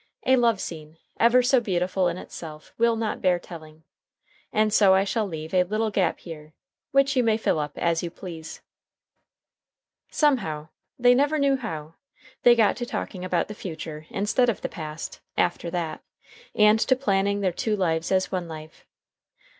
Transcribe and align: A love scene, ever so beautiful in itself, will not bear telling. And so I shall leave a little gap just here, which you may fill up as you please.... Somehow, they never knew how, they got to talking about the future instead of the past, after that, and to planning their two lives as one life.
A 0.25 0.35
love 0.35 0.59
scene, 0.59 0.97
ever 1.19 1.43
so 1.43 1.59
beautiful 1.61 2.07
in 2.07 2.17
itself, 2.17 2.73
will 2.79 2.95
not 2.95 3.21
bear 3.21 3.37
telling. 3.37 3.83
And 4.51 4.73
so 4.73 4.95
I 4.95 5.03
shall 5.03 5.27
leave 5.27 5.53
a 5.53 5.61
little 5.61 5.91
gap 5.91 6.15
just 6.15 6.25
here, 6.25 6.53
which 6.91 7.15
you 7.15 7.21
may 7.23 7.37
fill 7.37 7.59
up 7.59 7.77
as 7.77 8.01
you 8.01 8.09
please.... 8.09 8.63
Somehow, 10.09 10.69
they 10.97 11.13
never 11.13 11.37
knew 11.37 11.55
how, 11.55 11.93
they 12.41 12.55
got 12.55 12.77
to 12.77 12.85
talking 12.87 13.23
about 13.23 13.47
the 13.47 13.53
future 13.53 14.07
instead 14.09 14.49
of 14.49 14.61
the 14.61 14.69
past, 14.69 15.19
after 15.37 15.69
that, 15.69 16.01
and 16.55 16.79
to 16.79 16.95
planning 16.95 17.41
their 17.41 17.51
two 17.53 17.75
lives 17.75 18.11
as 18.11 18.31
one 18.31 18.47
life. 18.47 18.87